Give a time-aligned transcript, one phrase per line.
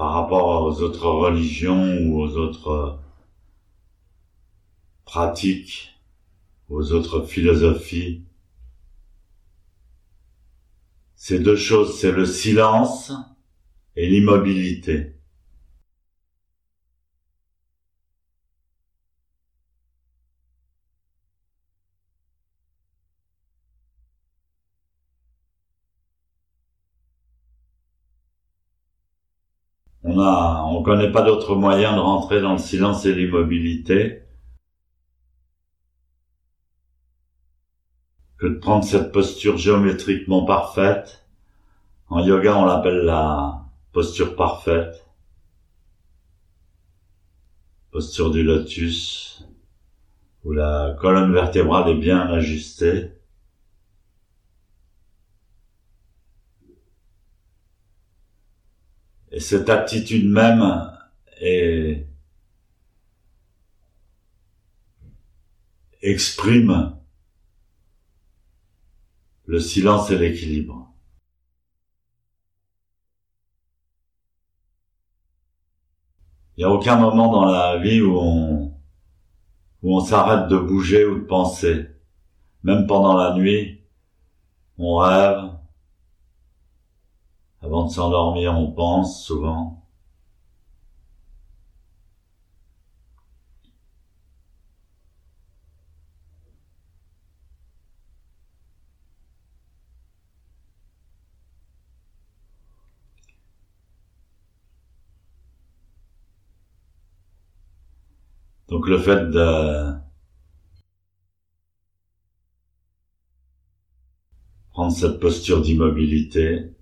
[0.00, 2.98] par rapport aux autres religions ou aux autres
[5.04, 6.00] pratiques,
[6.70, 8.24] aux autres philosophies.
[11.16, 13.12] Ces deux choses, c'est le silence
[13.94, 15.19] et l'immobilité.
[30.02, 34.22] On a, on connaît pas d'autre moyen de rentrer dans le silence et l'immobilité
[38.38, 41.26] que de prendre cette posture géométriquement parfaite.
[42.08, 45.04] En yoga, on l'appelle la posture parfaite.
[47.90, 49.44] Posture du lotus,
[50.44, 53.12] où la colonne vertébrale est bien ajustée.
[59.32, 60.90] Et cette attitude même
[66.02, 66.96] exprime
[69.46, 70.92] le silence et l'équilibre.
[76.56, 78.74] Il n'y a aucun moment dans la vie où on,
[79.82, 81.86] où on s'arrête de bouger ou de penser.
[82.62, 83.80] Même pendant la nuit,
[84.76, 85.52] on rêve,
[87.62, 89.80] avant de s'endormir, on pense souvent.
[108.68, 109.92] Donc le fait de
[114.70, 116.72] prendre cette posture d'immobilité,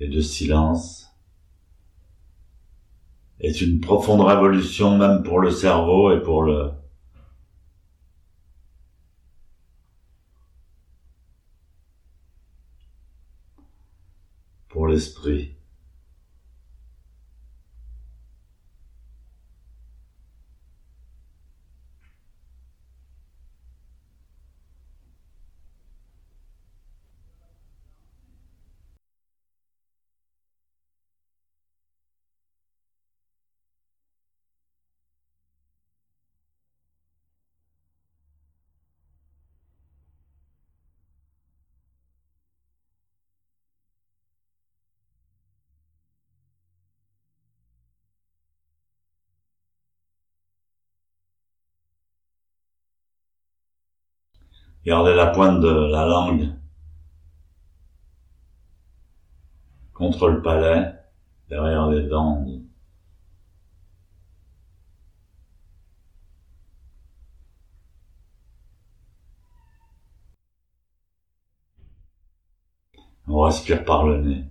[0.00, 1.12] et de silence
[3.40, 6.70] est une profonde révolution même pour le cerveau et pour le
[14.68, 15.57] pour l'esprit.
[54.84, 56.58] Gardez la pointe de la langue
[59.92, 60.94] contre le palais,
[61.48, 62.46] derrière les dents.
[73.26, 74.44] On respire par le nez.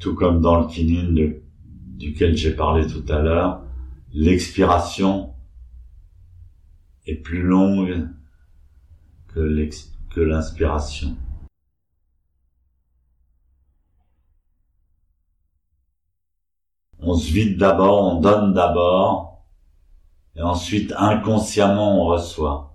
[0.00, 1.34] Tout comme dans le kinin
[1.98, 3.62] duquel j'ai parlé tout à l'heure,
[4.12, 5.34] l'expiration
[7.06, 8.08] est plus longue
[9.28, 11.16] que l'inspiration.
[16.98, 19.44] On se vide d'abord, on donne d'abord,
[20.34, 22.69] et ensuite inconsciemment on reçoit.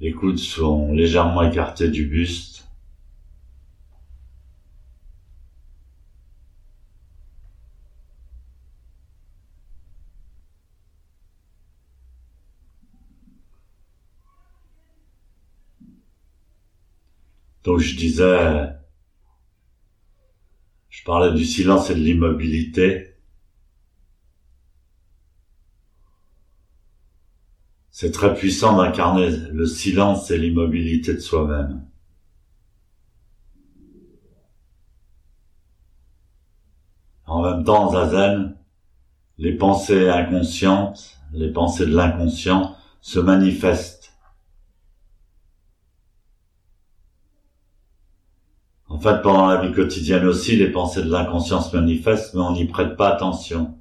[0.00, 2.68] Les coudes sont légèrement écartés du buste.
[17.64, 18.70] Donc je disais,
[20.90, 23.17] je parlais du silence et de l'immobilité.
[28.00, 31.82] C'est très puissant d'incarner le silence et l'immobilité de soi-même.
[37.26, 38.54] En même temps, Zazen,
[39.38, 44.12] les pensées inconscientes, les pensées de l'inconscient se manifestent.
[48.86, 52.52] En fait, pendant la vie quotidienne aussi, les pensées de l'inconscient se manifestent, mais on
[52.52, 53.76] n'y prête pas attention.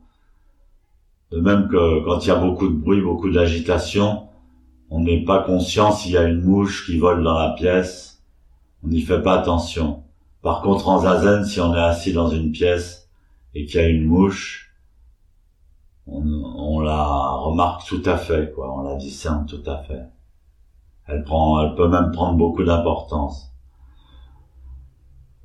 [1.32, 4.28] De même que quand il y a beaucoup de bruit, beaucoup d'agitation,
[4.90, 8.24] on n'est pas conscient s'il y a une mouche qui vole dans la pièce.
[8.84, 10.04] On n'y fait pas attention.
[10.42, 13.10] Par contre, en zazen, si on est assis dans une pièce
[13.54, 14.74] et qu'il y a une mouche,
[16.06, 18.74] on, la remarque tout à fait, quoi.
[18.74, 20.04] On la discerne tout à fait.
[21.06, 23.52] Elle prend, elle peut même prendre beaucoup d'importance.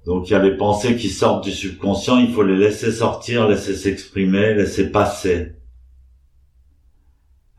[0.07, 3.49] Donc il y a les pensées qui sortent du subconscient, il faut les laisser sortir,
[3.49, 5.57] laisser s'exprimer, laisser passer.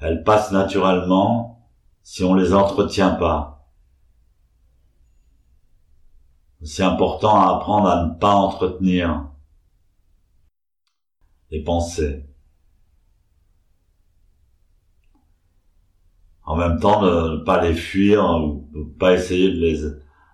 [0.03, 1.65] Elles passent naturellement
[2.01, 3.69] si on les entretient pas.
[6.61, 9.29] C'est important à apprendre à ne pas entretenir
[11.51, 12.25] les pensées.
[16.43, 18.67] En même temps, ne pas les fuir ou
[18.99, 19.85] pas essayer de les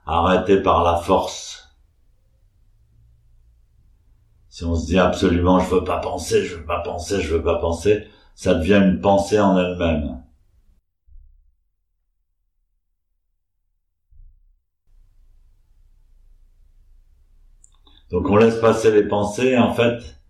[0.08, 1.76] arrêter par la force.
[4.48, 7.44] Si on se dit absolument je veux pas penser, je veux pas penser, je veux
[7.44, 8.08] pas penser,
[8.40, 10.24] ça devient une pensée en elle-même.
[18.10, 20.22] Donc on laisse passer les pensées, en fait,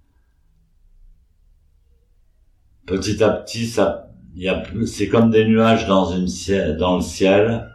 [2.88, 4.10] petit à petit, ça,
[4.88, 6.26] c'est comme des nuages dans une
[6.78, 7.72] dans le ciel,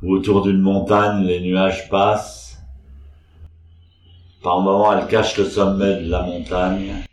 [0.00, 2.58] où autour d'une montagne, les nuages passent,
[4.42, 7.04] par moments, elle cache le sommet de la montagne.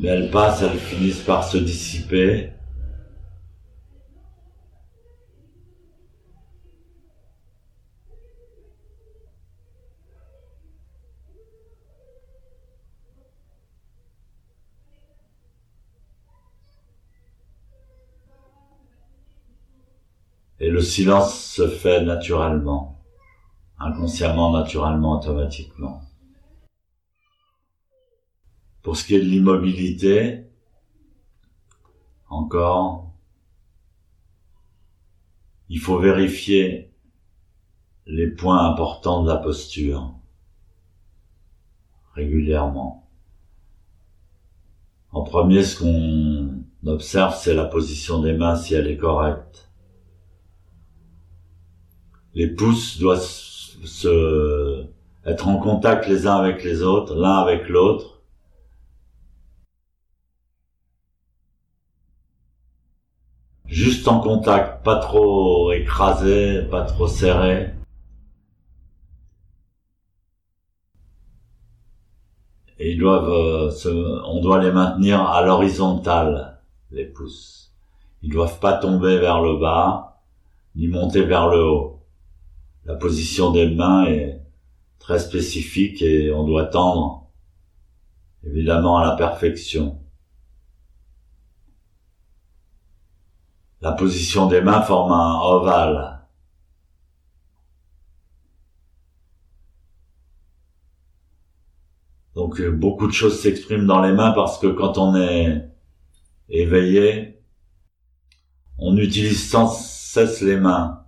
[0.00, 2.52] Mais elles passent, elles finissent par se dissiper.
[20.60, 22.98] Et le silence se fait naturellement,
[23.78, 26.00] inconsciemment, naturellement, automatiquement.
[28.82, 30.44] Pour ce qui est de l'immobilité,
[32.28, 33.12] encore,
[35.68, 36.92] il faut vérifier
[38.06, 40.14] les points importants de la posture
[42.14, 43.08] régulièrement.
[45.12, 49.70] En premier, ce qu'on observe, c'est la position des mains, si elle est correcte
[52.34, 53.26] les pouces doivent
[55.24, 58.19] être en contact les uns avec les autres, l'un avec l'autre.
[64.10, 67.70] En contact, pas trop écrasé, pas trop serré.
[72.78, 76.60] Et ils doivent, euh, on doit les maintenir à l'horizontale,
[76.90, 77.72] les pouces.
[78.22, 80.22] Ils doivent pas tomber vers le bas,
[80.74, 82.00] ni monter vers le haut
[82.90, 84.42] la position des mains est
[84.98, 87.30] très spécifique et on doit tendre
[88.44, 89.98] évidemment à la perfection.
[93.80, 96.20] La position des mains forme un ovale.
[102.34, 105.70] Donc beaucoup de choses s'expriment dans les mains parce que quand on est
[106.48, 107.42] éveillé,
[108.78, 111.04] on utilise sans cesse les mains.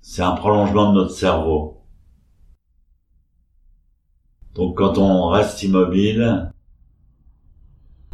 [0.00, 1.84] C'est un prolongement de notre cerveau.
[4.54, 6.52] Donc quand on reste immobile,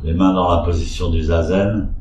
[0.05, 1.95] les mains dans la position du zazen,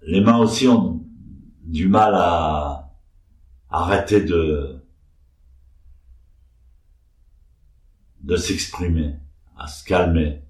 [0.00, 1.04] les mains aussi ont
[1.62, 2.90] du mal à
[3.68, 4.76] arrêter de
[8.22, 9.16] de s'exprimer,
[9.58, 10.42] à se calmer.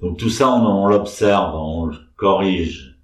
[0.00, 2.97] Donc tout ça, on, l'observe, on le corrige.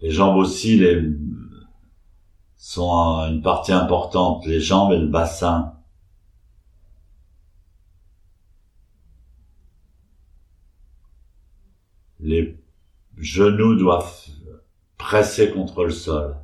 [0.00, 1.02] Les jambes aussi les,
[2.56, 5.74] sont une partie importante, les jambes et le bassin.
[12.20, 12.58] Les
[13.16, 14.26] genoux doivent
[14.96, 16.36] presser contre le sol.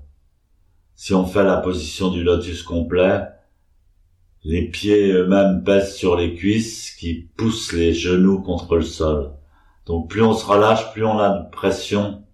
[0.94, 3.22] Si on fait la position du lotus complet,
[4.44, 9.32] les pieds eux-mêmes pèsent sur les cuisses qui poussent les genoux contre le sol.
[9.86, 12.25] Donc plus on se relâche, plus on a de pression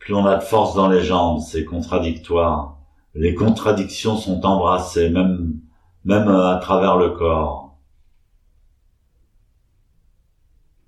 [0.00, 2.78] plus on a de force dans les jambes, c'est contradictoire.
[3.14, 5.60] Les contradictions sont embrassées, même,
[6.04, 7.78] même à travers le corps.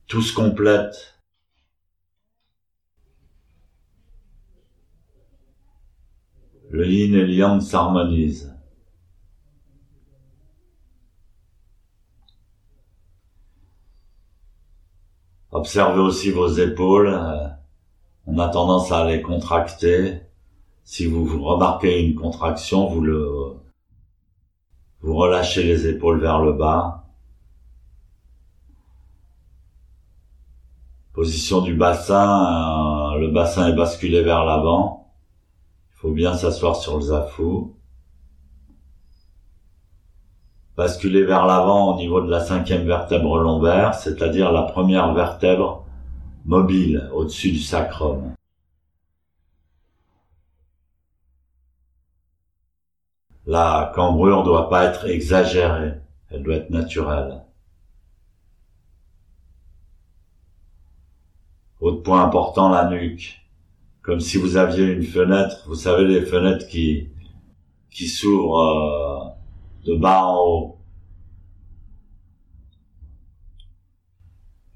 [0.08, 1.20] Tout se complète.
[6.70, 8.56] Le yin et le yang s'harmonisent.
[15.50, 17.61] Observez aussi vos épaules.
[18.26, 20.20] On a tendance à les contracter.
[20.84, 23.58] Si vous remarquez une contraction, vous
[25.02, 27.04] relâchez les épaules vers le bas.
[31.12, 35.12] Position du bassin, euh, le bassin est basculé vers l'avant.
[35.90, 37.76] Il faut bien s'asseoir sur le zafou.
[40.76, 45.81] Basculer vers l'avant au niveau de la cinquième vertèbre lombaire, c'est-à-dire la première vertèbre
[46.44, 48.34] mobile au-dessus du sacrum.
[53.46, 55.94] La cambrure doit pas être exagérée,
[56.30, 57.42] elle doit être naturelle.
[61.80, 63.40] Autre point important, la nuque.
[64.02, 67.08] Comme si vous aviez une fenêtre, vous savez les fenêtres qui,
[67.90, 69.34] qui s'ouvrent
[69.86, 70.81] euh, de bas en haut.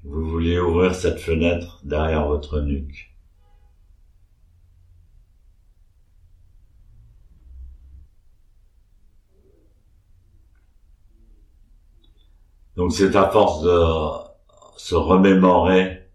[0.09, 3.13] Vous vouliez ouvrir cette fenêtre derrière votre nuque.
[12.77, 16.09] Donc c'est à force de se remémorer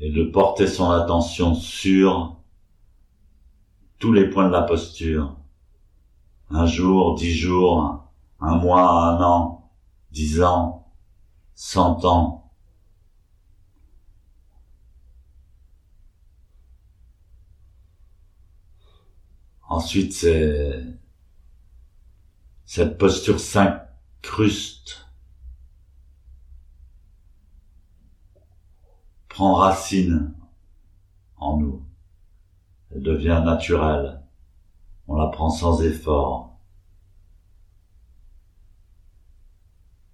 [0.00, 2.36] et de porter son attention sur
[3.98, 5.36] tous les points de la posture.
[6.48, 8.10] Un jour, dix jours,
[8.40, 9.70] un mois, un an,
[10.10, 10.92] dix ans,
[11.54, 12.49] cent ans.
[19.70, 20.84] Ensuite, c'est
[22.66, 25.06] cette posture s'incruste,
[29.28, 30.34] prend racine
[31.36, 31.84] en nous.
[32.90, 34.20] Elle devient naturelle.
[35.06, 36.49] On la prend sans effort.